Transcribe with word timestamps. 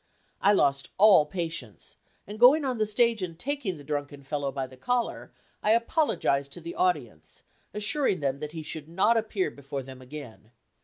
I 0.41 0.51
lost 0.51 0.89
all 0.97 1.27
patience, 1.27 1.97
and 2.25 2.39
going 2.39 2.65
on 2.65 2.79
the 2.79 2.87
stage 2.87 3.21
and 3.21 3.37
taking 3.37 3.77
the 3.77 3.83
drunken 3.83 4.23
fellow 4.23 4.51
by 4.51 4.65
the 4.65 4.75
collar, 4.75 5.31
I 5.61 5.73
apologized 5.73 6.51
to 6.53 6.59
the 6.59 6.73
audience, 6.73 7.43
assuring 7.71 8.19
them 8.19 8.39
that 8.39 8.53
he 8.53 8.63
should 8.63 8.89
not 8.89 9.15
appear 9.15 9.51
before 9.51 9.83
them 9.83 10.01
again. 10.01 10.49